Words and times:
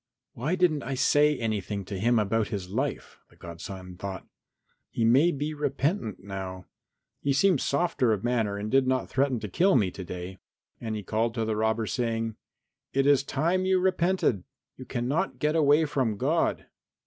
"Why 0.33 0.55
didn't 0.55 0.81
I 0.81 0.95
say 0.95 1.37
anything 1.37 1.85
to 1.85 1.99
him 1.99 2.17
about 2.17 2.47
his 2.47 2.69
life?" 2.69 3.19
the 3.29 3.35
godson 3.35 3.97
thought. 3.97 4.25
"He 4.89 5.05
may 5.05 5.31
be 5.31 5.53
repentant 5.53 6.23
now. 6.23 6.65
He 7.21 7.33
seemed 7.33 7.61
softer 7.61 8.11
of 8.11 8.23
manner 8.23 8.57
and 8.57 8.71
did 8.71 8.87
not 8.87 9.09
threaten 9.11 9.39
to 9.41 9.47
kill 9.47 9.75
me 9.75 9.91
to 9.91 10.03
day." 10.03 10.39
And 10.79 10.95
he 10.95 11.03
called 11.03 11.35
to 11.35 11.45
the 11.45 11.55
robber 11.55 11.85
saying, 11.85 12.35
"It 12.93 13.05
is 13.05 13.21
time 13.21 13.63
you 13.67 13.79
repented. 13.79 14.43
You 14.75 14.85
cannot 14.85 15.37
get 15.37 15.55
away 15.55 15.85
from 15.85 16.17
God." 16.17 16.65